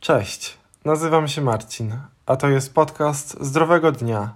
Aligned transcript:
Cześć, 0.00 0.58
nazywam 0.84 1.28
się 1.28 1.42
Marcin, 1.42 1.96
a 2.26 2.36
to 2.36 2.48
jest 2.48 2.74
podcast 2.74 3.36
Zdrowego 3.40 3.92
Dnia, 3.92 4.34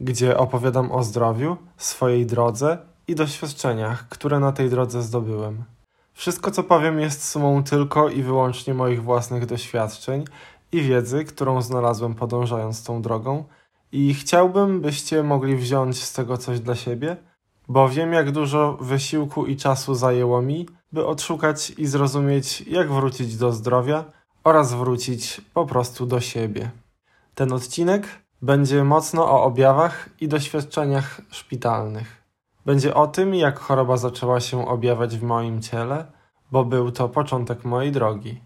gdzie 0.00 0.38
opowiadam 0.38 0.92
o 0.92 1.02
zdrowiu, 1.02 1.56
swojej 1.76 2.26
drodze 2.26 2.78
i 3.08 3.14
doświadczeniach, 3.14 4.08
które 4.08 4.40
na 4.40 4.52
tej 4.52 4.70
drodze 4.70 5.02
zdobyłem. 5.02 5.64
Wszystko, 6.12 6.50
co 6.50 6.62
powiem, 6.62 7.00
jest 7.00 7.28
sumą 7.28 7.64
tylko 7.64 8.08
i 8.08 8.22
wyłącznie 8.22 8.74
moich 8.74 9.02
własnych 9.02 9.46
doświadczeń 9.46 10.24
i 10.72 10.82
wiedzy, 10.82 11.24
którą 11.24 11.62
znalazłem 11.62 12.14
podążając 12.14 12.84
tą 12.84 13.02
drogą, 13.02 13.44
i 13.92 14.14
chciałbym, 14.14 14.80
byście 14.80 15.22
mogli 15.22 15.56
wziąć 15.56 16.02
z 16.02 16.12
tego 16.12 16.38
coś 16.38 16.60
dla 16.60 16.74
siebie, 16.74 17.16
bo 17.68 17.88
wiem, 17.88 18.12
jak 18.12 18.30
dużo 18.30 18.78
wysiłku 18.80 19.46
i 19.46 19.56
czasu 19.56 19.94
zajęło 19.94 20.42
mi, 20.42 20.68
by 20.92 21.06
odszukać 21.06 21.70
i 21.70 21.86
zrozumieć, 21.86 22.60
jak 22.60 22.92
wrócić 22.92 23.36
do 23.36 23.52
zdrowia 23.52 24.04
oraz 24.44 24.74
wrócić 24.74 25.40
po 25.54 25.66
prostu 25.66 26.06
do 26.06 26.20
siebie. 26.20 26.70
Ten 27.34 27.52
odcinek 27.52 28.06
będzie 28.42 28.84
mocno 28.84 29.30
o 29.30 29.42
objawach 29.44 30.08
i 30.20 30.28
doświadczeniach 30.28 31.20
szpitalnych. 31.30 32.22
Będzie 32.66 32.94
o 32.94 33.06
tym, 33.06 33.34
jak 33.34 33.58
choroba 33.58 33.96
zaczęła 33.96 34.40
się 34.40 34.68
objawiać 34.68 35.18
w 35.18 35.22
moim 35.22 35.62
ciele, 35.62 36.06
bo 36.52 36.64
był 36.64 36.90
to 36.92 37.08
początek 37.08 37.64
mojej 37.64 37.92
drogi. 37.92 38.40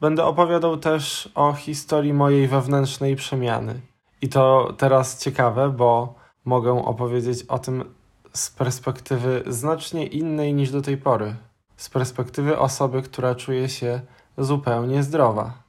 Będę 0.00 0.24
opowiadał 0.24 0.76
też 0.76 1.28
o 1.34 1.52
historii 1.52 2.12
mojej 2.12 2.48
wewnętrznej 2.48 3.16
przemiany. 3.16 3.80
I 4.22 4.28
to 4.28 4.72
teraz 4.78 5.24
ciekawe, 5.24 5.70
bo 5.70 6.14
mogę 6.44 6.84
opowiedzieć 6.84 7.42
o 7.42 7.58
tym 7.58 7.84
z 8.32 8.50
perspektywy 8.50 9.42
znacznie 9.46 10.06
innej 10.06 10.54
niż 10.54 10.70
do 10.70 10.82
tej 10.82 10.96
pory. 10.96 11.36
Z 11.76 11.88
perspektywy 11.88 12.58
osoby, 12.58 13.02
która 13.02 13.34
czuje 13.34 13.68
się 13.68 14.00
zupełnie 14.38 15.02
zdrowa. 15.02 15.62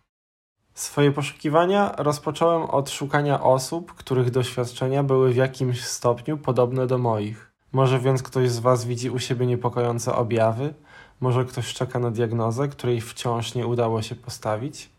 Swoje 0.74 1.12
poszukiwania 1.12 1.96
rozpocząłem 1.98 2.64
od 2.64 2.90
szukania 2.90 3.44
osób, 3.44 3.94
których 3.94 4.32
doświadczenia 4.32 5.04
były 5.04 5.34
w 5.34 5.36
jakimś 5.36 5.84
stopniu 5.84 6.38
podobne 6.38 6.88
do 6.88 6.98
moich. 6.98 7.52
Może 7.72 8.00
więc 8.00 8.24
ktoś 8.24 8.50
z 8.50 8.60
Was 8.60 8.86
widzi 8.86 9.10
u 9.10 9.20
siebie 9.20 9.46
niepokojące 9.46 10.16
objawy, 10.16 10.74
może 11.22 11.46
ktoś 11.46 11.74
czeka 11.74 12.00
na 12.00 12.12
diagnozę, 12.12 12.68
której 12.68 13.02
wciąż 13.02 13.56
nie 13.56 13.68
udało 13.68 14.02
się 14.02 14.16
postawić. 14.16 14.90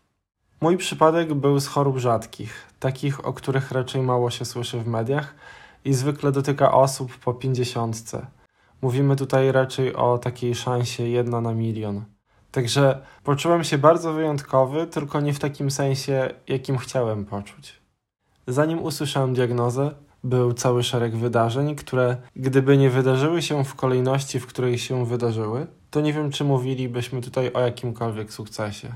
Mój 0.61 0.77
przypadek 0.77 1.33
był 1.33 1.59
z 1.59 1.67
chorób 1.67 1.97
rzadkich, 1.97 2.73
takich, 2.79 3.25
o 3.25 3.33
których 3.33 3.71
raczej 3.71 4.01
mało 4.01 4.31
się 4.31 4.45
słyszy 4.45 4.79
w 4.79 4.87
mediach 4.87 5.35
i 5.85 5.93
zwykle 5.93 6.31
dotyka 6.31 6.71
osób 6.71 7.17
po 7.17 7.33
pięćdziesiątce. 7.33 8.25
Mówimy 8.81 9.15
tutaj 9.15 9.51
raczej 9.51 9.95
o 9.95 10.17
takiej 10.17 10.55
szansie 10.55 11.03
jedna 11.03 11.41
na 11.41 11.53
milion. 11.53 12.14
Także 12.55 13.01
poczułem 13.23 13.63
się 13.63 13.77
bardzo 13.77 14.13
wyjątkowy, 14.13 14.87
tylko 14.87 15.21
nie 15.21 15.33
w 15.33 15.39
takim 15.39 15.71
sensie, 15.71 16.29
jakim 16.47 16.77
chciałem 16.77 17.25
poczuć. 17.25 17.81
Zanim 18.47 18.83
usłyszałem 18.83 19.33
diagnozę, 19.33 19.91
był 20.23 20.53
cały 20.53 20.83
szereg 20.83 21.15
wydarzeń, 21.15 21.75
które 21.75 22.17
gdyby 22.35 22.77
nie 22.77 22.89
wydarzyły 22.89 23.41
się 23.41 23.63
w 23.63 23.75
kolejności, 23.75 24.39
w 24.39 24.47
której 24.47 24.77
się 24.77 25.05
wydarzyły, 25.05 25.67
to 25.91 26.01
nie 26.01 26.13
wiem, 26.13 26.31
czy 26.31 26.43
mówilibyśmy 26.43 27.21
tutaj 27.21 27.53
o 27.53 27.59
jakimkolwiek 27.59 28.33
sukcesie. 28.33 28.93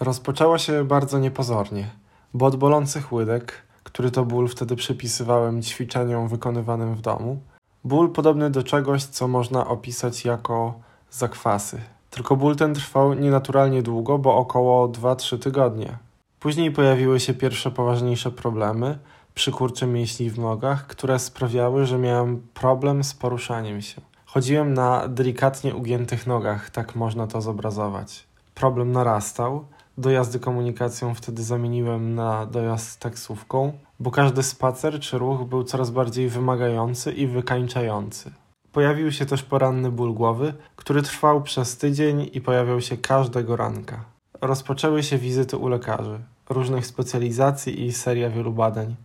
Rozpoczęło 0.00 0.58
się 0.58 0.84
bardzo 0.84 1.18
niepozornie, 1.18 1.90
bo 2.34 2.46
od 2.46 2.56
bolących 2.56 3.12
łydek, 3.12 3.52
który 3.82 4.10
to 4.10 4.24
ból 4.24 4.48
wtedy 4.48 4.76
przypisywałem 4.76 5.62
ćwiczeniom 5.62 6.28
wykonywanym 6.28 6.94
w 6.94 7.00
domu, 7.00 7.38
ból 7.84 8.12
podobny 8.12 8.50
do 8.50 8.62
czegoś, 8.62 9.04
co 9.04 9.28
można 9.28 9.66
opisać 9.66 10.24
jako 10.24 10.80
zakwasy. 11.10 11.80
Tylko 12.18 12.36
ból 12.36 12.56
ten 12.56 12.74
trwał 12.74 13.14
nienaturalnie 13.14 13.82
długo, 13.82 14.18
bo 14.18 14.36
około 14.36 14.88
2-3 14.88 15.38
tygodnie. 15.38 15.98
Później 16.40 16.72
pojawiły 16.72 17.20
się 17.20 17.34
pierwsze 17.34 17.70
poważniejsze 17.70 18.30
problemy, 18.30 18.98
przykurcze 19.34 19.86
mięśni 19.86 20.30
w 20.30 20.38
nogach, 20.38 20.86
które 20.86 21.18
sprawiały, 21.18 21.86
że 21.86 21.98
miałem 21.98 22.42
problem 22.54 23.04
z 23.04 23.14
poruszaniem 23.14 23.82
się. 23.82 24.00
Chodziłem 24.26 24.74
na 24.74 25.08
delikatnie 25.08 25.74
ugiętych 25.74 26.26
nogach, 26.26 26.70
tak 26.70 26.96
można 26.96 27.26
to 27.26 27.40
zobrazować. 27.40 28.26
Problem 28.54 28.92
narastał. 28.92 29.64
Dojazdy 29.98 30.40
komunikacją 30.40 31.14
wtedy 31.14 31.42
zamieniłem 31.42 32.14
na 32.14 32.46
dojazd 32.46 33.00
taksówką, 33.00 33.72
bo 34.00 34.10
każdy 34.10 34.42
spacer 34.42 35.00
czy 35.00 35.18
ruch 35.18 35.44
był 35.44 35.64
coraz 35.64 35.90
bardziej 35.90 36.28
wymagający 36.28 37.12
i 37.12 37.26
wykańczający. 37.26 38.30
Pojawił 38.72 39.12
się 39.12 39.26
też 39.26 39.42
poranny 39.42 39.90
ból 39.90 40.14
głowy, 40.14 40.54
który 40.76 41.02
trwał 41.02 41.42
przez 41.42 41.76
tydzień 41.76 42.30
i 42.32 42.40
pojawiał 42.40 42.80
się 42.80 42.96
każdego 42.96 43.56
ranka. 43.56 44.04
Rozpoczęły 44.40 45.02
się 45.02 45.18
wizyty 45.18 45.56
u 45.56 45.68
lekarzy, 45.68 46.18
różnych 46.50 46.86
specjalizacji 46.86 47.86
i 47.86 47.92
seria 47.92 48.30
wielu 48.30 48.52
badań. 48.52 48.96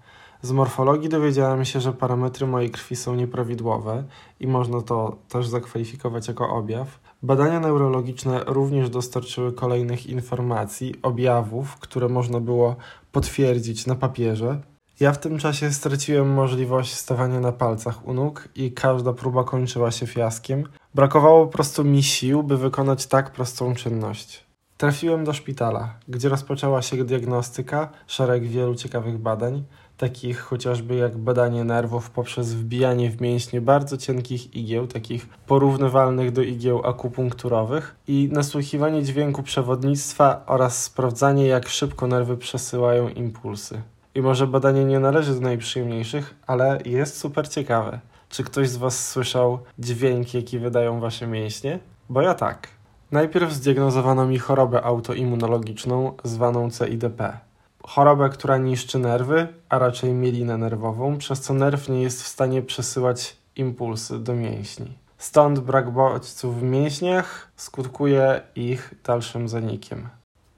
Z 0.42 0.52
morfologii 0.52 1.10
dowiedziałem 1.10 1.66
się, 1.66 1.80
że 1.80 1.94
parametry 1.94 2.48
mojej 2.48 2.70
krwi 2.70 2.96
są 2.96 3.16
nieprawidłowe 3.16 4.04
i 4.40 4.48
można 4.48 4.82
to 4.82 5.16
też 5.30 5.48
zakwalifikować 5.48 6.28
jako 6.28 6.50
objaw. 6.50 7.00
Badania 7.24 7.60
neurologiczne 7.60 8.44
również 8.48 8.90
dostarczyły 8.90 9.54
kolejnych 9.54 10.08
informacji, 10.08 10.96
objawów, 11.02 11.76
które 11.76 12.10
można 12.10 12.40
było 12.40 12.76
potwierdzić 13.12 13.88
na 13.88 13.96
papierze. 13.96 14.62
Ja 15.00 15.12
w 15.12 15.18
tym 15.18 15.38
czasie 15.38 15.74
straciłem 15.74 16.34
możliwość 16.34 16.94
stawania 16.94 17.40
na 17.40 17.52
palcach 17.52 18.08
u 18.08 18.14
nóg 18.14 18.48
i 18.56 18.72
każda 18.72 19.14
próba 19.14 19.44
kończyła 19.44 19.92
się 19.92 20.08
fiaskiem. 20.08 20.64
Brakowało 20.96 21.46
po 21.46 21.52
prostu 21.52 21.84
mi 21.84 22.04
sił, 22.04 22.44
by 22.44 22.58
wykonać 22.58 23.08
tak 23.08 23.32
prostą 23.32 23.76
czynność. 23.76 24.44
Trafiłem 24.78 25.24
do 25.24 25.34
szpitala, 25.34 25.94
gdzie 26.08 26.30
rozpoczęła 26.30 26.82
się 26.82 27.04
diagnostyka, 27.04 27.90
szereg 28.08 28.48
wielu 28.48 28.76
ciekawych 28.76 29.18
badań 29.18 29.64
takich 29.98 30.40
chociażby 30.40 30.96
jak 30.96 31.18
badanie 31.18 31.64
nerwów 31.64 32.10
poprzez 32.10 32.54
wbijanie 32.54 33.10
w 33.10 33.22
mięśnie 33.22 33.62
bardzo 33.62 33.98
cienkich 33.98 34.56
igieł, 34.56 34.88
takich 34.88 35.28
porównywalnych 35.28 36.32
do 36.32 36.42
igieł 36.42 36.86
akupunkturowych 36.86 37.96
i 38.08 38.30
nasłuchiwanie 38.32 39.04
dźwięku 39.04 39.44
przewodnictwa 39.44 40.44
oraz 40.46 40.84
sprawdzanie 40.84 41.48
jak 41.48 41.70
szybko 41.70 42.08
nerwy 42.08 42.38
przesyłają 42.38 43.10
impulsy. 43.10 43.82
I 44.16 44.22
może 44.22 44.48
badanie 44.48 44.86
nie 44.86 45.00
należy 45.00 45.34
do 45.34 45.42
najprzyjemniejszych, 45.42 46.36
ale 46.48 46.80
jest 46.86 47.18
super 47.18 47.50
ciekawe. 47.50 48.00
Czy 48.30 48.44
ktoś 48.44 48.70
z 48.70 48.78
Was 48.78 49.10
słyszał 49.10 49.60
dźwięk, 49.80 50.34
jaki 50.34 50.60
wydają 50.60 51.00
Wasze 51.00 51.28
mięśnie? 51.28 51.80
Bo 52.10 52.22
ja 52.22 52.34
tak. 52.34 52.68
Najpierw 53.12 53.54
zdiagnozowano 53.54 54.26
mi 54.26 54.40
chorobę 54.40 54.84
autoimmunologiczną 54.84 56.18
zwaną 56.24 56.70
CIDP 56.72 57.40
chorobę, 57.84 58.30
która 58.30 58.58
niszczy 58.58 59.00
nerwy, 59.00 59.48
a 59.70 59.80
raczej 59.80 60.14
mielinę 60.14 60.58
nerwową, 60.58 61.18
przez 61.18 61.42
co 61.42 61.54
nerw 61.54 61.90
nie 61.90 62.02
jest 62.02 62.24
w 62.24 62.28
stanie 62.28 62.62
przesyłać 62.62 63.38
impulsy 63.56 64.20
do 64.20 64.34
mięśni. 64.34 64.98
Stąd 65.18 65.60
brak 65.60 65.92
bodźców 65.92 66.60
w 66.60 66.64
mięśniach 66.64 67.52
skutkuje 67.56 68.42
ich 68.56 68.94
dalszym 69.04 69.50
zanikiem. 69.50 70.10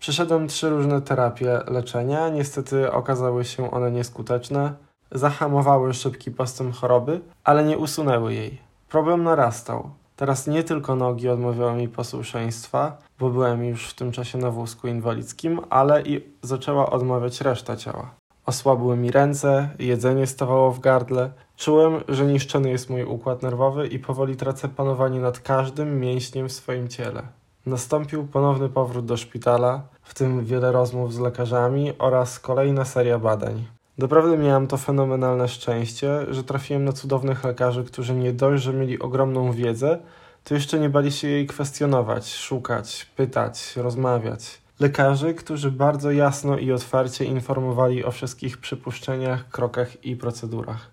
Przeszedłem 0.05 0.47
trzy 0.47 0.69
różne 0.69 1.01
terapie 1.01 1.59
leczenia, 1.67 2.29
niestety 2.29 2.91
okazały 2.91 3.45
się 3.45 3.71
one 3.71 3.91
nieskuteczne, 3.91 4.73
zahamowały 5.11 5.93
szybki 5.93 6.31
postęp 6.31 6.75
choroby, 6.75 7.21
ale 7.43 7.63
nie 7.63 7.77
usunęły 7.77 8.33
jej. 8.33 8.61
Problem 8.89 9.23
narastał. 9.23 9.89
Teraz 10.15 10.47
nie 10.47 10.63
tylko 10.63 10.95
nogi 10.95 11.29
odmawiały 11.29 11.73
mi 11.73 11.87
posłuszeństwa, 11.87 12.97
bo 13.19 13.29
byłem 13.29 13.65
już 13.65 13.87
w 13.89 13.93
tym 13.93 14.11
czasie 14.11 14.37
na 14.37 14.51
wózku 14.51 14.87
inwalidzkim, 14.87 15.61
ale 15.69 16.01
i 16.01 16.33
zaczęła 16.41 16.89
odmawiać 16.89 17.41
reszta 17.41 17.75
ciała. 17.75 18.09
Osłabły 18.45 18.97
mi 18.97 19.11
ręce, 19.11 19.69
jedzenie 19.79 20.27
stawało 20.27 20.71
w 20.71 20.79
gardle, 20.79 21.31
czułem, 21.57 22.01
że 22.07 22.25
niszczony 22.25 22.69
jest 22.69 22.89
mój 22.89 23.03
układ 23.03 23.41
nerwowy 23.41 23.87
i 23.87 23.99
powoli 23.99 24.35
tracę 24.35 24.69
panowanie 24.69 25.19
nad 25.19 25.39
każdym 25.39 25.99
mięśniem 25.99 26.49
w 26.49 26.53
swoim 26.53 26.87
ciele. 26.87 27.23
Nastąpił 27.65 28.27
ponowny 28.27 28.69
powrót 28.69 29.05
do 29.05 29.17
szpitala, 29.17 29.81
w 30.05 30.13
tym 30.13 30.45
wiele 30.45 30.71
rozmów 30.71 31.13
z 31.13 31.19
lekarzami 31.19 31.93
oraz 31.99 32.39
kolejna 32.39 32.85
seria 32.85 33.19
badań. 33.19 33.65
Doprawdy 33.97 34.37
miałem 34.37 34.67
to 34.67 34.77
fenomenalne 34.77 35.47
szczęście, 35.47 36.33
że 36.33 36.43
trafiłem 36.43 36.85
na 36.85 36.91
cudownych 36.91 37.43
lekarzy, 37.43 37.83
którzy 37.83 38.13
nie 38.13 38.33
dość, 38.33 38.63
że 38.63 38.73
mieli 38.73 38.99
ogromną 38.99 39.51
wiedzę, 39.51 39.99
to 40.43 40.53
jeszcze 40.53 40.79
nie 40.79 40.89
bali 40.89 41.11
się 41.11 41.27
jej 41.27 41.47
kwestionować, 41.47 42.33
szukać, 42.33 43.05
pytać, 43.15 43.75
rozmawiać. 43.75 44.61
Lekarzy, 44.79 45.33
którzy 45.33 45.71
bardzo 45.71 46.11
jasno 46.11 46.57
i 46.57 46.71
otwarcie 46.71 47.25
informowali 47.25 48.05
o 48.05 48.11
wszystkich 48.11 48.57
przypuszczeniach, 48.57 49.49
krokach 49.49 50.05
i 50.05 50.15
procedurach. 50.15 50.91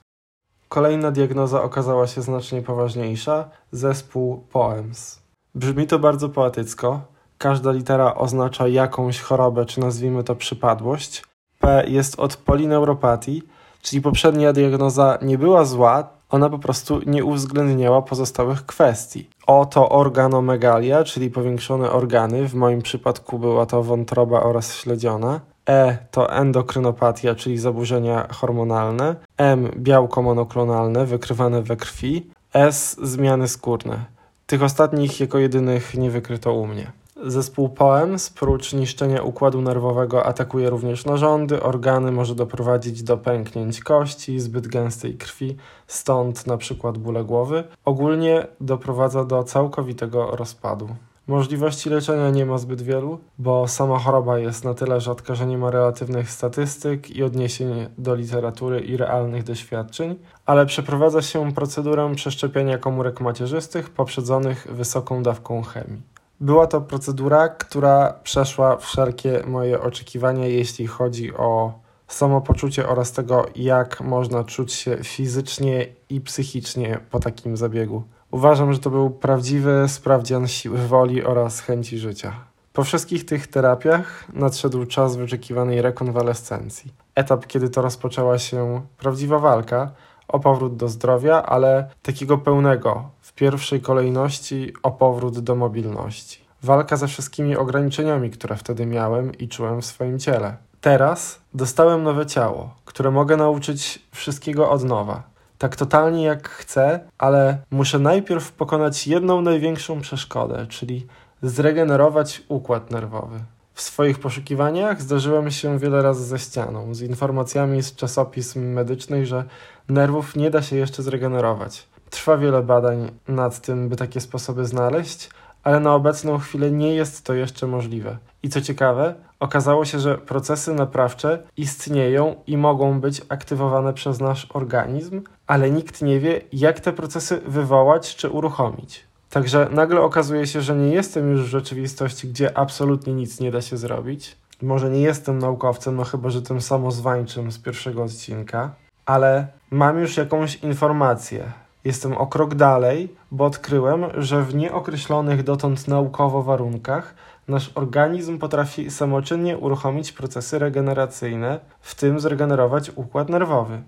Kolejna 0.69 1.11
diagnoza 1.11 1.63
okazała 1.63 2.07
się 2.07 2.23
znacznie 2.23 2.63
poważniejsza 2.63 3.51
zespół 3.73 4.47
POEMS. 4.53 5.23
Brzmi 5.55 5.87
to 5.87 5.99
bardzo 5.99 6.29
poetycko. 6.29 7.12
Każda 7.43 7.73
litera 7.73 8.15
oznacza 8.15 8.69
jakąś 8.69 9.21
chorobę, 9.21 9.67
czy 9.67 9.81
nazwijmy 9.81 10.25
to 10.25 10.35
przypadłość. 10.35 11.25
P 11.59 11.85
jest 11.89 12.21
od 12.21 12.37
polineuropatii, 12.37 13.43
czyli 13.83 14.03
poprzednia 14.03 14.53
diagnoza 14.53 15.19
nie 15.23 15.39
była 15.39 15.65
zła, 15.65 16.09
Ona 16.31 16.51
po 16.51 16.59
prostu 16.59 17.01
nie 17.07 17.25
uwzględniała 17.25 18.03
pozostałych 18.03 18.67
kwestii. 18.67 19.31
Oto 19.47 19.89
organomegalia, 19.89 21.05
czyli 21.05 21.31
powiększone 21.31 21.91
organy, 21.91 22.49
w 22.49 22.55
moim 22.55 22.83
przypadku 22.83 23.39
była 23.39 23.67
to 23.67 23.83
wątroba 23.83 24.43
oraz 24.43 24.75
śledziona. 24.75 25.41
E 25.69 25.99
to 26.11 26.33
endokrynopatia, 26.33 27.35
czyli 27.35 27.59
zaburzenia 27.59 28.29
hormonalne. 28.31 29.17
M 29.39 29.71
białko 29.77 30.23
monoklonalne 30.23 31.07
wykrywane 31.07 31.63
we 31.63 31.77
krwi. 31.77 32.31
S 32.55 32.97
zmiany 33.03 33.49
skórne. 33.49 34.05
Tych 34.47 34.63
ostatnich 34.63 35.21
jako 35.21 35.39
jedynych 35.39 35.95
nie 35.95 36.11
wykryto 36.11 36.55
u 36.55 36.67
mnie. 36.67 37.02
Zespół 37.17 37.69
POEMS, 37.69 38.31
prócz 38.31 38.73
niszczenia 38.73 39.23
układu 39.23 39.63
nerwowego, 39.63 40.27
atakuje 40.27 40.71
również 40.71 41.05
narządy, 41.05 41.63
organy, 41.63 42.13
może 42.13 42.35
doprowadzić 42.35 43.03
do 43.03 43.17
pęknięć 43.17 43.81
kości, 43.81 44.41
zbyt 44.41 44.69
gęstej 44.69 45.15
krwi, 45.15 45.57
stąd 45.87 46.47
na 46.47 46.57
przykład 46.57 46.99
bóle 46.99 47.25
głowy. 47.25 47.65
Ogólnie 47.85 48.47
doprowadza 48.61 49.25
do 49.25 49.45
całkowitego 49.45 50.37
rozpadu. 50.37 50.89
Możliwości 51.27 51.91
leczenia 51.91 52.31
nie 52.31 52.47
ma 52.47 52.59
zbyt 52.59 52.83
wielu, 52.83 53.19
bo 53.39 53.69
sama 53.69 53.99
choroba 53.99 54.39
jest 54.39 54.65
na 54.65 54.75
tyle 54.75 55.01
rzadka, 55.01 55.35
że 55.35 55.47
nie 55.47 55.59
ma 55.59 55.71
relatywnych 55.71 56.31
statystyk 56.31 57.11
i 57.11 57.23
odniesień 57.23 57.87
do 57.99 58.15
literatury 58.15 58.81
i 58.81 58.97
realnych 58.97 59.43
doświadczeń, 59.43 60.19
ale 60.47 60.67
przeprowadza 60.67 61.23
się 61.23 61.53
procedurę 61.53 62.13
przeszczepienia 62.15 62.79
komórek 62.79 63.21
macierzystych 63.21 63.91
poprzedzonych 63.91 64.67
wysoką 64.71 65.23
dawką 65.23 65.63
chemii. 65.63 66.12
Była 66.43 66.67
to 66.67 66.81
procedura, 66.81 67.49
która 67.49 68.13
przeszła 68.23 68.77
wszelkie 68.77 69.43
moje 69.47 69.81
oczekiwania, 69.81 70.47
jeśli 70.47 70.87
chodzi 70.87 71.35
o 71.35 71.73
samopoczucie 72.09 72.89
oraz 72.89 73.13
tego, 73.13 73.47
jak 73.57 74.01
można 74.01 74.45
czuć 74.45 74.73
się 74.73 74.97
fizycznie 75.05 75.87
i 76.09 76.21
psychicznie 76.21 77.01
po 77.11 77.21
takim 77.21 77.57
zabiegu. 77.57 78.03
Uważam, 78.31 78.73
że 78.73 78.79
to 78.79 78.91
był 78.91 79.11
prawdziwy 79.11 79.85
sprawdzian 79.89 80.49
siły 80.49 80.79
woli 80.79 81.25
oraz 81.25 81.61
chęci 81.61 81.99
życia. 81.99 82.33
Po 82.73 82.85
wszystkich 82.85 83.27
tych 83.27 83.47
terapiach 83.47 84.25
nadszedł 84.33 84.87
czas 84.87 85.17
wyczekiwanej 85.17 85.83
rekonwalescencji. 85.83 86.93
Etap, 87.15 87.47
kiedy 87.47 87.69
to 87.71 87.83
rozpoczęła 87.83 88.39
się 88.39 88.83
prawdziwa 88.99 89.39
walka 89.39 89.91
o 90.29 90.41
powrót 90.41 90.77
do 90.77 90.89
zdrowia, 90.89 91.43
ale 91.43 91.91
takiego 92.03 92.39
pełnego, 92.39 93.11
w 93.33 93.35
pierwszej 93.35 93.81
kolejności 93.81 94.73
o 94.83 94.91
powrót 94.91 95.39
do 95.39 95.55
mobilności. 95.55 96.41
Walka 96.63 96.97
ze 96.97 97.07
wszystkimi 97.09 97.57
ograniczeniami, 97.57 98.31
które 98.31 98.57
wtedy 98.57 98.87
miałem 98.87 99.35
i 99.35 99.49
czułem 99.49 99.83
w 99.83 99.87
swoim 99.87 100.19
ciele. 100.19 100.57
Teraz 100.81 101.41
dostałem 101.55 102.03
nowe 102.03 102.27
ciało, 102.27 102.75
które 102.85 103.11
mogę 103.11 103.37
nauczyć 103.37 104.03
wszystkiego 104.11 104.71
od 104.71 104.85
nowa. 104.85 105.23
Tak 105.59 105.77
totalnie 105.77 106.25
jak 106.25 106.49
chcę, 106.49 107.01
ale 107.19 107.59
muszę 107.71 107.99
najpierw 107.99 108.53
pokonać 108.53 109.07
jedną 109.07 109.41
największą 109.41 110.01
przeszkodę, 110.01 110.67
czyli 110.67 111.07
zregenerować 111.43 112.43
układ 112.49 112.91
nerwowy. 112.91 113.41
W 113.75 113.83
swoich 113.83 114.19
poszukiwaniach 114.19 115.03
zdarzyłem 115.03 115.51
się 115.51 115.79
wiele 115.79 116.03
razy 116.03 116.25
ze 116.25 116.39
ścianą, 116.39 116.95
z 116.95 117.03
informacjami 117.03 117.83
z 117.83 117.95
czasopism 117.95 118.61
medycznych, 118.61 119.27
że 119.27 119.45
nerwów 119.89 120.37
nie 120.37 120.51
da 120.51 120.63
się 120.63 120.77
jeszcze 120.77 121.03
zregenerować. 121.03 121.92
Trwa 122.13 122.37
wiele 122.37 122.63
badań 122.63 123.11
nad 123.29 123.61
tym, 123.61 123.89
by 123.89 123.97
takie 123.97 124.21
sposoby 124.21 124.65
znaleźć, 124.65 125.31
ale 125.63 125.81
na 125.81 125.95
obecną 125.95 126.39
chwilę 126.39 126.71
nie 126.71 126.95
jest 126.95 127.25
to 127.25 127.35
jeszcze 127.35 127.67
możliwe. 127.67 128.17
I 128.43 128.49
co 128.49 128.61
ciekawe, 128.61 129.15
okazało 129.41 129.85
się, 129.85 129.99
że 129.99 130.19
procesy 130.19 130.75
naprawcze 130.75 131.43
istnieją 131.57 132.35
i 132.47 132.57
mogą 132.57 133.01
być 133.01 133.23
aktywowane 133.29 133.93
przez 133.93 134.21
nasz 134.21 134.47
organizm, 134.55 135.23
ale 135.47 135.71
nikt 135.71 136.03
nie 136.03 136.21
wie, 136.21 136.41
jak 136.53 136.81
te 136.81 136.93
procesy 136.93 137.41
wywołać 137.47 138.17
czy 138.17 138.31
uruchomić. 138.31 139.05
Także 139.31 139.69
nagle 139.71 140.01
okazuje 140.01 140.47
się, 140.47 140.61
że 140.61 140.77
nie 140.77 140.95
jestem 140.95 141.31
już 141.31 141.43
w 141.43 141.47
rzeczywistości, 141.47 142.29
gdzie 142.29 142.59
absolutnie 142.59 143.13
nic 143.13 143.41
nie 143.41 143.51
da 143.51 143.61
się 143.63 143.77
zrobić. 143.77 144.37
Może 144.63 144.91
nie 144.91 145.01
jestem 145.01 145.39
naukowcem, 145.39 145.97
no 145.97 146.05
chyba, 146.05 146.31
że 146.31 146.43
tym 146.43 146.61
samozwańczym 146.61 147.53
z 147.53 147.59
pierwszego 147.59 148.03
odcinka, 148.03 148.75
ale 149.07 149.47
mam 149.71 149.99
już 149.99 150.17
jakąś 150.17 150.55
informację, 150.55 151.62
Jestem 151.85 152.17
o 152.17 152.27
krok 152.27 152.55
dalej, 152.55 153.15
bo 153.31 153.45
odkryłem, 153.45 154.05
że 154.15 154.43
w 154.43 154.55
nieokreślonych 154.55 155.43
dotąd 155.43 155.89
naukowo 155.89 156.43
warunkach 156.43 157.15
nasz 157.49 157.73
organizm 157.75 158.39
potrafi 158.39 158.91
samoczynnie 158.91 159.59
uruchomić 159.59 160.13
procesy 160.13 160.59
regeneracyjne, 160.59 161.61
w 161.81 161.95
tym 161.95 162.21
zregenerować 162.21 162.91
układ 162.95 163.29
nerwowy. 163.29 163.83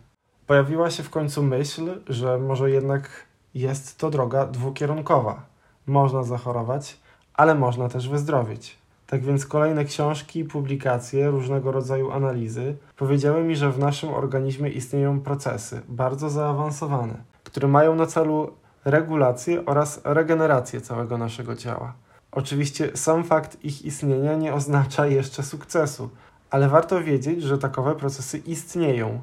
Pojawiła 0.46 0.90
się 0.90 1.02
w 1.02 1.10
końcu 1.10 1.42
myśl, 1.42 2.00
że 2.08 2.38
może 2.38 2.70
jednak 2.70 3.10
jest 3.54 3.98
to 3.98 4.10
droga 4.10 4.46
dwukierunkowa. 4.46 5.42
Można 5.86 6.22
zachorować, 6.22 6.96
ale 7.34 7.54
można 7.54 7.88
też 7.88 8.08
wyzdrowieć. 8.08 8.78
Tak 9.06 9.22
więc 9.22 9.46
kolejne 9.46 9.84
książki, 9.84 10.44
publikacje, 10.44 11.30
różnego 11.30 11.72
rodzaju 11.72 12.10
analizy 12.10 12.76
powiedziały 12.96 13.44
mi, 13.44 13.56
że 13.56 13.70
w 13.70 13.78
naszym 13.78 14.14
organizmie 14.14 14.70
istnieją 14.70 15.20
procesy 15.20 15.82
bardzo 15.88 16.30
zaawansowane 16.30 17.33
które 17.54 17.68
mają 17.68 17.94
na 17.94 18.06
celu 18.06 18.50
regulację 18.84 19.66
oraz 19.66 20.00
regenerację 20.04 20.80
całego 20.80 21.18
naszego 21.18 21.56
ciała. 21.56 21.94
Oczywiście 22.32 22.90
sam 22.94 23.24
fakt 23.24 23.64
ich 23.64 23.84
istnienia 23.84 24.34
nie 24.36 24.54
oznacza 24.54 25.06
jeszcze 25.06 25.42
sukcesu, 25.42 26.10
ale 26.50 26.68
warto 26.68 27.00
wiedzieć, 27.00 27.42
że 27.42 27.58
takowe 27.58 27.94
procesy 27.94 28.38
istnieją, 28.38 29.20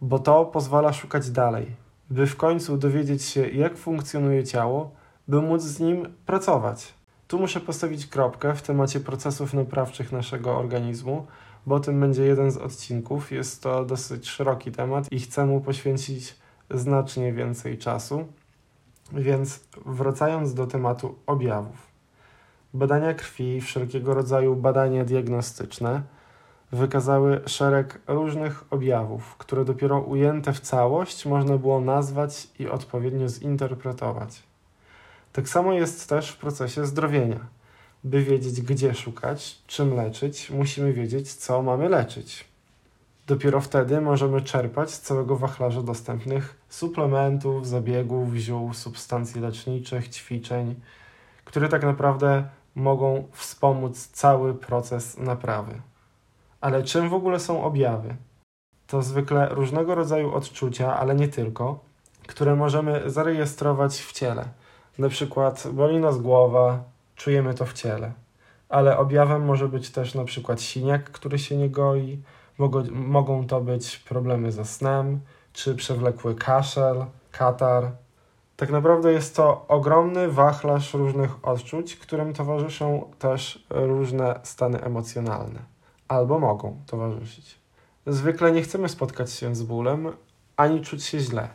bo 0.00 0.18
to 0.18 0.44
pozwala 0.44 0.92
szukać 0.92 1.30
dalej, 1.30 1.66
by 2.10 2.26
w 2.26 2.36
końcu 2.36 2.76
dowiedzieć 2.76 3.22
się, 3.22 3.48
jak 3.48 3.76
funkcjonuje 3.76 4.44
ciało, 4.44 4.90
by 5.28 5.42
móc 5.42 5.62
z 5.62 5.80
nim 5.80 6.14
pracować. 6.26 6.94
Tu 7.28 7.38
muszę 7.38 7.60
postawić 7.60 8.06
kropkę 8.06 8.54
w 8.54 8.62
temacie 8.62 9.00
procesów 9.00 9.54
naprawczych 9.54 10.12
naszego 10.12 10.58
organizmu, 10.58 11.26
bo 11.66 11.80
tym 11.80 12.00
będzie 12.00 12.24
jeden 12.24 12.50
z 12.50 12.56
odcinków. 12.56 13.32
Jest 13.32 13.62
to 13.62 13.84
dosyć 13.84 14.28
szeroki 14.28 14.72
temat 14.72 15.12
i 15.12 15.20
chcę 15.20 15.46
mu 15.46 15.60
poświęcić 15.60 16.43
znacznie 16.70 17.32
więcej 17.32 17.78
czasu. 17.78 18.26
Więc 19.12 19.60
wracając 19.86 20.54
do 20.54 20.66
tematu 20.66 21.14
objawów. 21.26 21.86
Badania 22.74 23.14
krwi, 23.14 23.60
wszelkiego 23.60 24.14
rodzaju 24.14 24.56
badania 24.56 25.04
diagnostyczne 25.04 26.02
wykazały 26.72 27.40
szereg 27.46 28.00
różnych 28.06 28.64
objawów, 28.70 29.36
które 29.36 29.64
dopiero 29.64 30.00
ujęte 30.00 30.52
w 30.52 30.60
całość 30.60 31.26
można 31.26 31.58
było 31.58 31.80
nazwać 31.80 32.48
i 32.58 32.68
odpowiednio 32.68 33.28
zinterpretować. 33.28 34.42
Tak 35.32 35.48
samo 35.48 35.72
jest 35.72 36.08
też 36.08 36.30
w 36.30 36.36
procesie 36.36 36.86
zdrowienia. 36.86 37.40
By 38.04 38.22
wiedzieć, 38.22 38.60
gdzie 38.60 38.94
szukać, 38.94 39.58
czym 39.66 39.96
leczyć, 39.96 40.50
musimy 40.50 40.92
wiedzieć, 40.92 41.34
co 41.34 41.62
mamy 41.62 41.88
leczyć. 41.88 42.53
Dopiero 43.26 43.60
wtedy 43.60 44.00
możemy 44.00 44.42
czerpać 44.42 44.90
z 44.90 45.00
całego 45.00 45.36
wachlarza 45.36 45.82
dostępnych 45.82 46.56
suplementów, 46.68 47.66
zabiegów, 47.66 48.34
ziół, 48.34 48.74
substancji 48.74 49.40
leczniczych, 49.40 50.08
ćwiczeń, 50.08 50.74
które 51.44 51.68
tak 51.68 51.82
naprawdę 51.82 52.48
mogą 52.74 53.28
wspomóc 53.32 54.08
cały 54.08 54.54
proces 54.54 55.18
naprawy. 55.18 55.80
Ale 56.60 56.82
czym 56.82 57.08
w 57.08 57.14
ogóle 57.14 57.40
są 57.40 57.64
objawy? 57.64 58.16
To 58.86 59.02
zwykle 59.02 59.48
różnego 59.48 59.94
rodzaju 59.94 60.34
odczucia, 60.34 60.96
ale 60.96 61.14
nie 61.14 61.28
tylko, 61.28 61.78
które 62.26 62.56
możemy 62.56 63.10
zarejestrować 63.10 64.00
w 64.00 64.12
ciele. 64.12 64.44
Na 64.98 65.08
przykład 65.08 65.68
boli 65.72 65.98
nas 65.98 66.18
głowa, 66.18 66.84
czujemy 67.16 67.54
to 67.54 67.66
w 67.66 67.72
ciele. 67.72 68.12
Ale 68.68 68.98
objawem 68.98 69.44
może 69.44 69.68
być 69.68 69.90
też 69.90 70.14
na 70.14 70.24
przykład 70.24 70.62
siniak, 70.62 71.10
który 71.10 71.38
się 71.38 71.56
nie 71.56 71.70
goi, 71.70 72.22
Mogą, 72.58 72.84
mogą 72.90 73.46
to 73.46 73.60
być 73.60 73.98
problemy 73.98 74.52
ze 74.52 74.64
snem, 74.64 75.20
czy 75.52 75.74
przewlekły 75.74 76.34
kaszel, 76.34 77.04
katar. 77.32 77.90
Tak 78.56 78.70
naprawdę 78.70 79.12
jest 79.12 79.36
to 79.36 79.64
ogromny 79.68 80.28
wachlarz 80.28 80.94
różnych 80.94 81.48
odczuć, 81.48 81.96
którym 81.96 82.32
towarzyszą 82.32 83.10
też 83.18 83.66
różne 83.70 84.40
stany 84.42 84.80
emocjonalne, 84.80 85.60
albo 86.08 86.38
mogą 86.38 86.80
towarzyszyć. 86.86 87.58
Zwykle 88.06 88.52
nie 88.52 88.62
chcemy 88.62 88.88
spotkać 88.88 89.32
się 89.32 89.54
z 89.54 89.62
bólem, 89.62 90.12
ani 90.56 90.80
czuć 90.80 91.04
się 91.04 91.18
źle. 91.18 91.48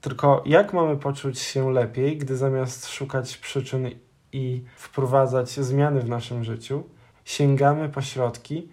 Tylko 0.00 0.42
jak 0.46 0.72
mamy 0.72 0.96
poczuć 0.96 1.38
się 1.38 1.72
lepiej, 1.72 2.18
gdy 2.18 2.36
zamiast 2.36 2.88
szukać 2.88 3.36
przyczyn 3.36 3.90
i 4.32 4.64
wprowadzać 4.76 5.50
zmiany 5.50 6.00
w 6.00 6.08
naszym 6.08 6.44
życiu, 6.44 6.82
sięgamy 7.24 7.88
po 7.88 8.02
środki, 8.02 8.68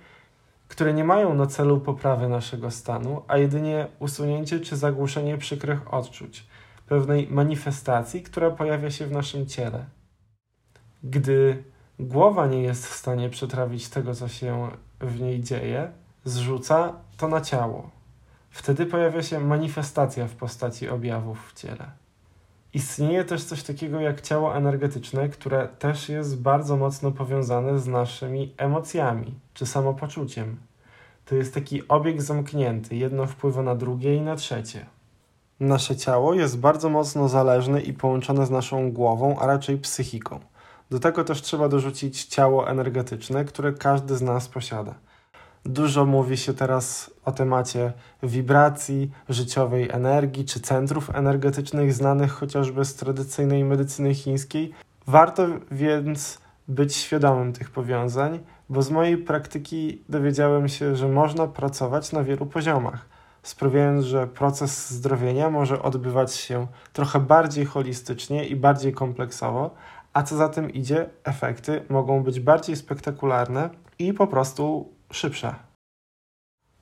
które 0.72 0.94
nie 0.94 1.04
mają 1.04 1.34
na 1.34 1.46
celu 1.46 1.80
poprawy 1.80 2.30
naszego 2.30 2.72
stanu, 2.72 3.24
a 3.28 3.38
jedynie 3.38 3.88
usunięcie 4.00 4.60
czy 4.60 4.78
zagłuszenie 4.78 5.38
przykrych 5.38 5.94
odczuć, 5.94 6.48
pewnej 6.88 7.28
manifestacji, 7.28 8.24
która 8.24 8.52
pojawia 8.52 8.92
się 8.92 9.08
w 9.08 9.12
naszym 9.12 9.46
ciele. 9.46 9.86
Gdy 11.04 11.64
głowa 12.00 12.48
nie 12.48 12.62
jest 12.62 12.88
w 12.88 12.94
stanie 12.94 13.30
przetrawić 13.30 13.90
tego, 13.90 14.16
co 14.16 14.28
się 14.28 14.70
w 15.00 15.22
niej 15.22 15.44
dzieje, 15.44 15.92
zrzuca 16.26 16.94
to 17.18 17.28
na 17.28 17.42
ciało. 17.42 17.90
Wtedy 18.50 18.86
pojawia 18.86 19.24
się 19.24 19.40
manifestacja 19.40 20.28
w 20.28 20.36
postaci 20.36 20.90
objawów 20.90 21.52
w 21.52 21.54
ciele. 21.54 21.92
Istnieje 22.74 23.26
też 23.26 23.44
coś 23.44 23.64
takiego 23.64 24.00
jak 24.00 24.22
ciało 24.22 24.56
energetyczne, 24.56 25.30
które 25.30 25.68
też 25.68 26.10
jest 26.10 26.42
bardzo 26.42 26.78
mocno 26.78 27.12
powiązane 27.12 27.80
z 27.80 27.88
naszymi 27.88 28.54
emocjami 28.58 29.41
czy 29.54 29.66
samopoczuciem. 29.66 30.58
To 31.26 31.36
jest 31.36 31.54
taki 31.54 31.88
obieg 31.88 32.22
zamknięty, 32.22 32.96
jedno 32.96 33.26
wpływa 33.26 33.64
na 33.64 33.76
drugie 33.76 34.16
i 34.16 34.22
na 34.22 34.36
trzecie. 34.36 34.86
Nasze 35.60 35.96
ciało 35.96 36.34
jest 36.34 36.60
bardzo 36.60 36.90
mocno 36.90 37.30
zależne 37.30 37.82
i 37.82 37.94
połączone 37.94 38.46
z 38.46 38.50
naszą 38.50 38.92
głową, 38.92 39.40
a 39.40 39.46
raczej 39.48 39.78
psychiką. 39.78 40.40
Do 40.90 41.00
tego 41.00 41.24
też 41.24 41.42
trzeba 41.42 41.70
dorzucić 41.70 42.26
ciało 42.26 42.70
energetyczne, 42.70 43.46
które 43.46 43.74
każdy 43.74 44.16
z 44.16 44.22
nas 44.22 44.48
posiada. 44.48 44.96
Dużo 45.66 46.06
mówi 46.06 46.38
się 46.38 46.54
teraz 46.54 47.12
o 47.26 47.32
temacie 47.32 47.94
wibracji, 48.24 49.12
życiowej 49.30 49.90
energii 49.90 50.46
czy 50.46 50.60
centrów 50.60 51.16
energetycznych 51.16 51.94
znanych 51.94 52.32
chociażby 52.32 52.86
z 52.86 52.96
tradycyjnej 52.96 53.64
medycyny 53.64 54.16
chińskiej. 54.16 54.74
Warto 55.08 55.48
więc 55.72 56.38
być 56.68 56.96
świadomym 56.96 57.54
tych 57.54 57.70
powiązań, 57.70 58.40
bo 58.72 58.82
z 58.82 58.90
mojej 58.90 59.18
praktyki 59.18 60.04
dowiedziałem 60.10 60.68
się, 60.68 60.96
że 60.96 61.08
można 61.08 61.48
pracować 61.48 62.12
na 62.12 62.24
wielu 62.24 62.46
poziomach, 62.46 63.06
sprawiając, 63.44 64.06
że 64.06 64.28
proces 64.28 64.92
zdrowienia 64.92 65.50
może 65.50 65.82
odbywać 65.82 66.34
się 66.34 66.68
trochę 66.94 67.20
bardziej 67.20 67.66
holistycznie 67.66 68.48
i 68.48 68.56
bardziej 68.56 68.94
kompleksowo, 68.94 69.70
a 70.14 70.24
co 70.24 70.38
za 70.38 70.50
tym 70.50 70.70
idzie, 70.70 71.10
efekty 71.24 71.86
mogą 71.90 72.24
być 72.24 72.40
bardziej 72.40 72.76
spektakularne 72.76 73.70
i 74.00 74.14
po 74.14 74.28
prostu 74.28 74.90
szybsze. 75.12 75.56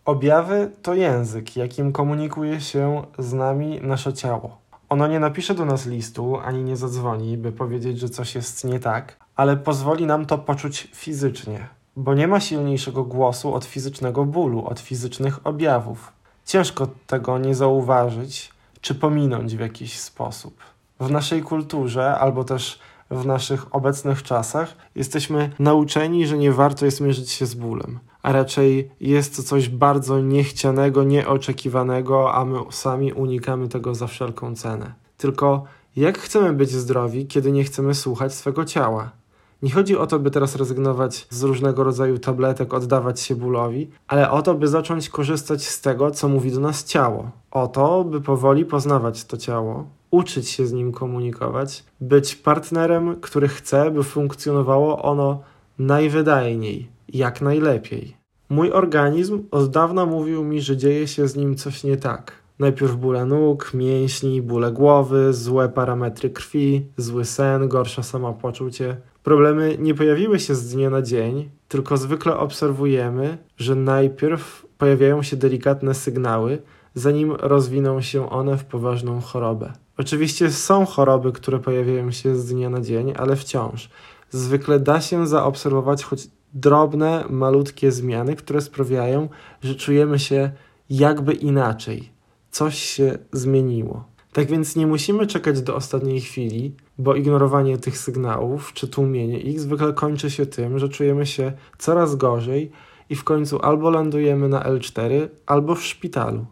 Objawy 0.05 0.71
to 0.81 0.93
język, 0.93 1.55
jakim 1.55 1.91
komunikuje 1.91 2.61
się 2.61 3.03
z 3.19 3.33
nami 3.33 3.79
nasze 3.81 4.13
ciało. 4.13 4.57
Ono 4.89 5.07
nie 5.07 5.19
napisze 5.19 5.55
do 5.55 5.65
nas 5.65 5.85
listu 5.85 6.37
ani 6.37 6.63
nie 6.63 6.77
zadzwoni, 6.77 7.37
by 7.37 7.51
powiedzieć, 7.51 7.99
że 7.99 8.09
coś 8.09 8.35
jest 8.35 8.65
nie 8.65 8.79
tak, 8.79 9.17
ale 9.35 9.57
pozwoli 9.57 10.05
nam 10.05 10.25
to 10.25 10.37
poczuć 10.37 10.87
fizycznie, 10.93 11.78
bo 11.99 12.13
nie 12.13 12.27
ma 12.27 12.39
silniejszego 12.39 13.03
głosu 13.03 13.53
od 13.53 13.65
fizycznego 13.65 14.25
bólu, 14.25 14.65
od 14.65 14.79
fizycznych 14.79 15.47
objawów. 15.47 16.11
Ciężko 16.45 16.87
tego 17.07 17.37
nie 17.37 17.55
zauważyć 17.55 18.51
czy 18.81 18.95
pominąć 18.95 19.55
w 19.55 19.59
jakiś 19.59 19.99
sposób. 19.99 20.57
W 20.99 21.11
naszej 21.11 21.41
kulturze 21.41 22.19
albo 22.19 22.43
też 22.43 22.79
w 23.11 23.25
naszych 23.25 23.75
obecnych 23.75 24.23
czasach 24.23 24.75
jesteśmy 24.95 25.49
nauczeni, 25.59 26.27
że 26.27 26.37
nie 26.37 26.51
warto 26.51 26.85
jest 26.85 27.01
mierzyć 27.01 27.31
się 27.31 27.45
z 27.45 27.55
bólem, 27.55 27.99
a 28.21 28.31
raczej 28.31 28.91
jest 29.01 29.35
to 29.35 29.43
coś 29.43 29.69
bardzo 29.69 30.19
niechcianego, 30.19 31.03
nieoczekiwanego, 31.03 32.33
a 32.33 32.45
my 32.45 32.59
sami 32.69 33.13
unikamy 33.13 33.67
tego 33.67 33.95
za 33.95 34.07
wszelką 34.07 34.55
cenę. 34.55 34.93
Tylko 35.17 35.63
jak 35.95 36.17
chcemy 36.19 36.53
być 36.53 36.71
zdrowi, 36.71 37.27
kiedy 37.27 37.51
nie 37.51 37.63
chcemy 37.63 37.95
słuchać 37.95 38.33
swego 38.33 38.65
ciała? 38.65 39.18
Nie 39.61 39.71
chodzi 39.71 39.97
o 39.97 40.07
to, 40.07 40.19
by 40.19 40.31
teraz 40.31 40.55
rezygnować 40.55 41.27
z 41.29 41.43
różnego 41.43 41.83
rodzaju 41.83 42.17
tabletek, 42.17 42.73
oddawać 42.73 43.19
się 43.19 43.35
bólowi, 43.35 43.89
ale 44.07 44.31
o 44.31 44.41
to, 44.41 44.55
by 44.55 44.67
zacząć 44.67 45.09
korzystać 45.09 45.67
z 45.67 45.81
tego, 45.81 46.11
co 46.11 46.27
mówi 46.29 46.51
do 46.51 46.59
nas 46.59 46.83
ciało. 46.83 47.31
O 47.51 47.67
to, 47.67 48.03
by 48.03 48.21
powoli 48.21 48.65
poznawać 48.65 49.25
to 49.25 49.37
ciało, 49.37 49.85
uczyć 50.11 50.49
się 50.49 50.67
z 50.67 50.73
nim 50.73 50.91
komunikować, 50.91 51.83
być 52.01 52.35
partnerem, 52.35 53.15
który 53.21 53.47
chce, 53.47 53.91
by 53.91 54.03
funkcjonowało 54.03 55.01
ono 55.01 55.39
najwydajniej, 55.79 56.89
jak 57.09 57.41
najlepiej. 57.41 58.17
Mój 58.49 58.71
organizm 58.71 59.43
od 59.51 59.69
dawna 59.69 60.05
mówił 60.05 60.43
mi, 60.43 60.61
że 60.61 60.77
dzieje 60.77 61.07
się 61.07 61.27
z 61.27 61.35
nim 61.35 61.55
coś 61.55 61.83
nie 61.83 61.97
tak. 61.97 62.31
Najpierw 62.59 62.95
bóle 62.95 63.25
nóg, 63.25 63.71
mięśni, 63.73 64.41
bóle 64.41 64.71
głowy, 64.71 65.33
złe 65.33 65.69
parametry 65.69 66.29
krwi, 66.29 66.85
zły 66.97 67.25
sen, 67.25 67.67
gorsza 67.67 68.03
samopoczucie. 68.03 68.97
Problemy 69.29 69.77
nie 69.79 69.95
pojawiły 69.95 70.39
się 70.39 70.55
z 70.55 70.69
dnia 70.69 70.89
na 70.89 71.01
dzień, 71.01 71.49
tylko 71.67 71.97
zwykle 71.97 72.37
obserwujemy, 72.37 73.37
że 73.57 73.75
najpierw 73.75 74.65
pojawiają 74.77 75.23
się 75.23 75.37
delikatne 75.37 75.93
sygnały, 75.93 76.61
zanim 76.93 77.31
rozwiną 77.31 78.01
się 78.01 78.29
one 78.29 78.57
w 78.57 78.65
poważną 78.65 79.21
chorobę. 79.21 79.73
Oczywiście 79.97 80.51
są 80.51 80.85
choroby, 80.85 81.31
które 81.31 81.59
pojawiają 81.59 82.11
się 82.11 82.35
z 82.35 82.45
dnia 82.45 82.69
na 82.69 82.81
dzień, 82.81 83.13
ale 83.17 83.35
wciąż. 83.35 83.89
Zwykle 84.29 84.79
da 84.79 85.01
się 85.01 85.27
zaobserwować 85.27 86.03
choć 86.03 86.27
drobne, 86.53 87.23
malutkie 87.29 87.91
zmiany, 87.91 88.35
które 88.35 88.61
sprawiają, 88.61 89.29
że 89.61 89.75
czujemy 89.75 90.19
się 90.19 90.51
jakby 90.89 91.33
inaczej. 91.33 92.09
Coś 92.51 92.79
się 92.79 93.17
zmieniło. 93.31 94.03
Tak 94.33 94.47
więc 94.47 94.75
nie 94.75 94.87
musimy 94.87 95.27
czekać 95.27 95.61
do 95.61 95.75
ostatniej 95.75 96.21
chwili, 96.21 96.75
bo 96.99 97.15
ignorowanie 97.15 97.77
tych 97.77 97.97
sygnałów 97.97 98.73
czy 98.73 98.87
tłumienie 98.87 99.39
ich 99.39 99.59
zwykle 99.59 99.93
kończy 99.93 100.31
się 100.31 100.45
tym, 100.45 100.79
że 100.79 100.89
czujemy 100.89 101.25
się 101.25 101.51
coraz 101.77 102.15
gorzej 102.15 102.71
i 103.09 103.15
w 103.15 103.23
końcu 103.23 103.59
albo 103.61 103.89
lądujemy 103.89 104.49
na 104.49 104.63
L4, 104.63 105.27
albo 105.45 105.75
w 105.75 105.83
szpitalu. 105.83 106.45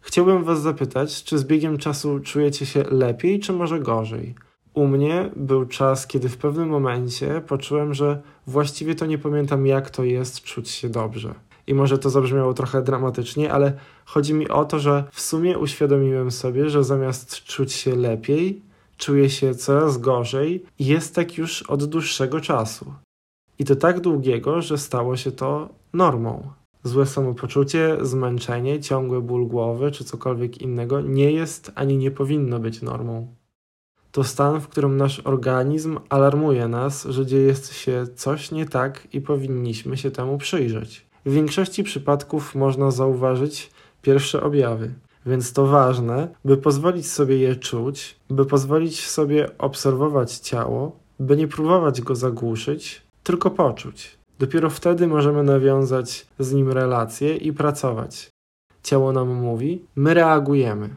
Chciałbym 0.00 0.44
Was 0.44 0.60
zapytać, 0.62 1.24
czy 1.24 1.38
z 1.38 1.44
biegiem 1.44 1.78
czasu 1.78 2.20
czujecie 2.20 2.66
się 2.66 2.84
lepiej, 2.90 3.40
czy 3.40 3.52
może 3.52 3.80
gorzej? 3.80 4.34
U 4.74 4.86
mnie 4.86 5.30
był 5.36 5.66
czas, 5.66 6.06
kiedy 6.06 6.28
w 6.28 6.36
pewnym 6.36 6.68
momencie 6.68 7.42
poczułem, 7.46 7.94
że 7.94 8.22
właściwie 8.46 8.94
to 8.94 9.06
nie 9.06 9.18
pamiętam, 9.18 9.66
jak 9.66 9.90
to 9.90 10.04
jest 10.04 10.42
czuć 10.42 10.68
się 10.68 10.88
dobrze. 10.88 11.34
I 11.66 11.74
może 11.74 11.98
to 11.98 12.10
zabrzmiało 12.10 12.54
trochę 12.54 12.82
dramatycznie, 12.82 13.52
ale 13.52 13.72
chodzi 14.04 14.34
mi 14.34 14.48
o 14.48 14.64
to, 14.64 14.78
że 14.78 15.04
w 15.12 15.20
sumie 15.20 15.58
uświadomiłem 15.58 16.30
sobie, 16.30 16.70
że 16.70 16.84
zamiast 16.84 17.44
czuć 17.44 17.72
się 17.72 17.96
lepiej, 17.96 18.62
czuję 18.96 19.30
się 19.30 19.54
coraz 19.54 19.98
gorzej 19.98 20.64
i 20.78 20.86
jest 20.86 21.14
tak 21.14 21.38
już 21.38 21.62
od 21.62 21.84
dłuższego 21.84 22.40
czasu. 22.40 22.94
I 23.58 23.64
to 23.64 23.76
tak 23.76 24.00
długiego, 24.00 24.62
że 24.62 24.78
stało 24.78 25.16
się 25.16 25.32
to 25.32 25.68
normą. 25.92 26.42
Złe 26.84 27.06
samopoczucie, 27.06 27.96
zmęczenie, 28.02 28.80
ciągły 28.80 29.22
ból 29.22 29.46
głowy 29.46 29.90
czy 29.90 30.04
cokolwiek 30.04 30.62
innego 30.62 31.00
nie 31.00 31.32
jest 31.32 31.72
ani 31.74 31.96
nie 31.96 32.10
powinno 32.10 32.58
być 32.58 32.82
normą. 32.82 33.34
To 34.12 34.24
stan, 34.24 34.60
w 34.60 34.68
którym 34.68 34.96
nasz 34.96 35.20
organizm 35.20 35.98
alarmuje 36.08 36.68
nas, 36.68 37.04
że 37.04 37.26
dzieje 37.26 37.54
się 37.54 38.06
coś 38.14 38.50
nie 38.50 38.66
tak 38.66 39.08
i 39.12 39.20
powinniśmy 39.20 39.96
się 39.96 40.10
temu 40.10 40.38
przyjrzeć. 40.38 41.06
W 41.26 41.32
większości 41.32 41.84
przypadków 41.84 42.54
można 42.54 42.90
zauważyć 42.90 43.70
pierwsze 44.02 44.42
objawy, 44.42 44.94
więc 45.26 45.52
to 45.52 45.66
ważne, 45.66 46.28
by 46.44 46.56
pozwolić 46.56 47.10
sobie 47.10 47.36
je 47.38 47.56
czuć, 47.56 48.16
by 48.30 48.44
pozwolić 48.44 49.06
sobie 49.06 49.58
obserwować 49.58 50.38
ciało, 50.38 50.96
by 51.20 51.36
nie 51.36 51.48
próbować 51.48 52.00
go 52.00 52.14
zagłuszyć, 52.14 53.02
tylko 53.22 53.50
poczuć. 53.50 54.18
Dopiero 54.38 54.70
wtedy 54.70 55.06
możemy 55.06 55.42
nawiązać 55.42 56.26
z 56.38 56.52
nim 56.52 56.72
relacje 56.72 57.36
i 57.36 57.52
pracować. 57.52 58.30
Ciało 58.82 59.12
nam 59.12 59.34
mówi, 59.34 59.84
my 59.96 60.14
reagujemy. 60.14 60.88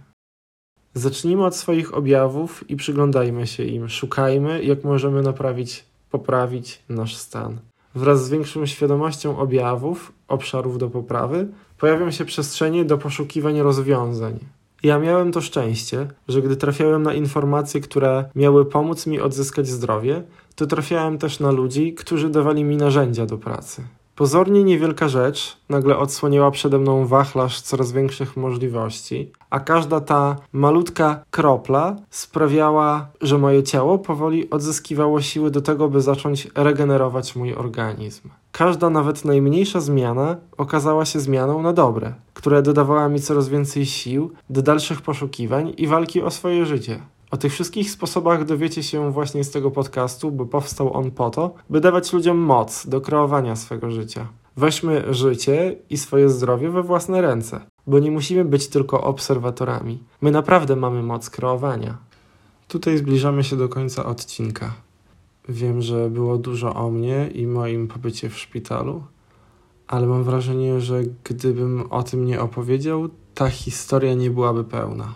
Zacznijmy 0.93 1.45
od 1.45 1.55
swoich 1.55 1.93
objawów 1.93 2.69
i 2.69 2.75
przyglądajmy 2.75 3.47
się 3.47 3.63
im. 3.63 3.89
Szukajmy, 3.89 4.63
jak 4.63 4.83
możemy 4.83 5.21
naprawić, 5.21 5.85
poprawić 6.11 6.83
nasz 6.89 7.15
stan. 7.17 7.59
Wraz 7.95 8.25
z 8.25 8.29
większą 8.29 8.65
świadomością 8.65 9.37
objawów, 9.37 10.13
obszarów 10.27 10.77
do 10.77 10.89
poprawy, 10.89 11.47
pojawią 11.79 12.11
się 12.11 12.25
przestrzenie 12.25 12.85
do 12.85 12.97
poszukiwań 12.97 13.59
rozwiązań. 13.61 14.39
Ja 14.83 14.99
miałem 14.99 15.31
to 15.31 15.41
szczęście, 15.41 16.07
że 16.27 16.41
gdy 16.41 16.55
trafiałem 16.55 17.03
na 17.03 17.13
informacje, 17.13 17.81
które 17.81 18.25
miały 18.35 18.65
pomóc 18.65 19.07
mi 19.07 19.19
odzyskać 19.19 19.67
zdrowie, 19.67 20.23
to 20.55 20.67
trafiałem 20.67 21.17
też 21.17 21.39
na 21.39 21.51
ludzi, 21.51 21.93
którzy 21.93 22.29
dawali 22.29 22.63
mi 22.63 22.77
narzędzia 22.77 23.25
do 23.25 23.37
pracy. 23.37 23.83
Pozornie 24.15 24.63
niewielka 24.63 25.07
rzecz 25.07 25.57
nagle 25.69 25.97
odsłoniła 25.97 26.51
przede 26.51 26.77
mną 26.79 27.05
wachlarz 27.05 27.61
coraz 27.61 27.91
większych 27.91 28.37
możliwości, 28.37 29.31
a 29.49 29.59
każda 29.59 30.01
ta 30.01 30.35
malutka 30.53 31.23
kropla 31.31 31.95
sprawiała, 32.09 33.07
że 33.21 33.37
moje 33.37 33.63
ciało 33.63 33.97
powoli 33.97 34.49
odzyskiwało 34.49 35.21
siły 35.21 35.51
do 35.51 35.61
tego, 35.61 35.89
by 35.89 36.01
zacząć 36.01 36.47
regenerować 36.55 37.35
mój 37.35 37.53
organizm. 37.53 38.29
Każda 38.51 38.89
nawet 38.89 39.25
najmniejsza 39.25 39.79
zmiana 39.79 40.37
okazała 40.57 41.05
się 41.05 41.19
zmianą 41.19 41.61
na 41.61 41.73
dobre, 41.73 42.13
która 42.33 42.61
dodawała 42.61 43.09
mi 43.09 43.19
coraz 43.19 43.49
więcej 43.49 43.85
sił 43.85 44.31
do 44.49 44.61
dalszych 44.61 45.01
poszukiwań 45.01 45.73
i 45.77 45.87
walki 45.87 46.21
o 46.21 46.31
swoje 46.31 46.65
życie. 46.65 46.99
O 47.31 47.37
tych 47.37 47.53
wszystkich 47.53 47.91
sposobach 47.91 48.45
dowiecie 48.45 48.83
się 48.83 49.11
właśnie 49.11 49.43
z 49.43 49.51
tego 49.51 49.71
podcastu, 49.71 50.31
bo 50.31 50.45
powstał 50.45 50.93
on 50.93 51.11
po 51.11 51.29
to, 51.29 51.53
by 51.69 51.81
dawać 51.81 52.13
ludziom 52.13 52.37
moc 52.37 52.87
do 52.87 53.01
kreowania 53.01 53.55
swego 53.55 53.91
życia. 53.91 54.27
Weźmy 54.57 55.13
życie 55.13 55.75
i 55.89 55.97
swoje 55.97 56.29
zdrowie 56.29 56.69
we 56.69 56.83
własne 56.83 57.21
ręce, 57.21 57.61
bo 57.87 57.99
nie 57.99 58.11
musimy 58.11 58.45
być 58.45 58.67
tylko 58.67 59.03
obserwatorami. 59.03 59.99
My 60.21 60.31
naprawdę 60.31 60.75
mamy 60.75 61.03
moc 61.03 61.29
kreowania. 61.29 61.97
Tutaj 62.67 62.97
zbliżamy 62.97 63.43
się 63.43 63.55
do 63.55 63.69
końca 63.69 64.05
odcinka. 64.05 64.73
Wiem, 65.49 65.81
że 65.81 66.09
było 66.09 66.37
dużo 66.37 66.75
o 66.75 66.91
mnie 66.91 67.29
i 67.33 67.47
moim 67.47 67.87
pobycie 67.87 68.29
w 68.29 68.37
szpitalu, 68.37 69.03
ale 69.87 70.07
mam 70.07 70.23
wrażenie, 70.23 70.81
że 70.81 71.01
gdybym 71.23 71.91
o 71.91 72.03
tym 72.03 72.25
nie 72.25 72.41
opowiedział, 72.41 73.09
ta 73.33 73.49
historia 73.49 74.13
nie 74.13 74.29
byłaby 74.29 74.63
pełna. 74.63 75.15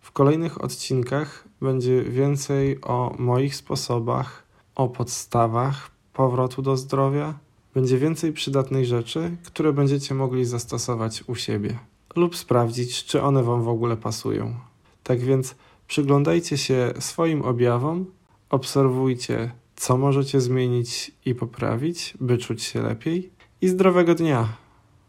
W 0.00 0.12
kolejnych 0.12 0.64
odcinkach 0.64 1.44
będzie 1.60 2.02
więcej 2.02 2.80
o 2.80 3.14
moich 3.18 3.56
sposobach, 3.56 4.46
o 4.74 4.88
podstawach 4.88 5.90
powrotu 6.12 6.62
do 6.62 6.76
zdrowia. 6.76 7.38
Będzie 7.74 7.98
więcej 7.98 8.32
przydatnej 8.32 8.86
rzeczy, 8.86 9.36
które 9.44 9.72
będziecie 9.72 10.14
mogli 10.14 10.44
zastosować 10.44 11.24
u 11.26 11.34
siebie 11.34 11.78
lub 12.16 12.36
sprawdzić, 12.36 13.04
czy 13.04 13.22
one 13.22 13.42
Wam 13.42 13.62
w 13.62 13.68
ogóle 13.68 13.96
pasują. 13.96 14.54
Tak 15.02 15.20
więc 15.20 15.54
przyglądajcie 15.86 16.58
się 16.58 16.92
swoim 16.98 17.42
objawom, 17.42 18.06
obserwujcie, 18.50 19.50
co 19.76 19.96
możecie 19.96 20.40
zmienić 20.40 21.12
i 21.24 21.34
poprawić, 21.34 22.14
by 22.20 22.38
czuć 22.38 22.62
się 22.62 22.82
lepiej. 22.82 23.30
I 23.60 23.68
zdrowego 23.68 24.14
dnia. 24.14 24.48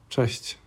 Cześć. 0.10 0.61